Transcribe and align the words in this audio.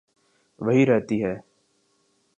وہیں 0.59 0.85
رہتی 0.85 1.23
ہے۔ 1.23 1.35